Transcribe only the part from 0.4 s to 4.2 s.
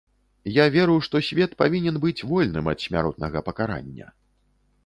Я веру, што свет павінен быць вольным ад смяротнага пакарання.